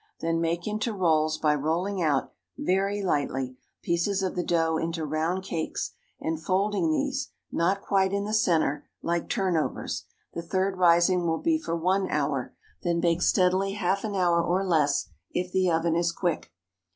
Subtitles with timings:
[0.19, 5.43] Then make into rolls, by rolling out, very lightly, pieces of the dough into round
[5.43, 10.05] cakes, and folding these, not quite in the centre, like turn overs.
[10.33, 14.65] The third rising will be for one hour, then bake steadily half an hour or
[14.65, 16.51] less, if the oven is quick.